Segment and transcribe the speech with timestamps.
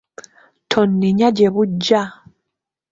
[0.69, 2.01] Tonnenya gye bujja.